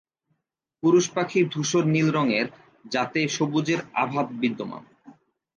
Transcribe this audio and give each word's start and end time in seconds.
পুরুষ 0.83 1.05
পাখি 1.15 1.39
ধূসর 1.53 1.83
নীল 1.93 2.07
রঙের 2.11 2.47
যাতে 2.85 3.19
সবুজের 3.35 3.79
আভা 3.95 4.21
বিদ্যমান। 4.41 4.83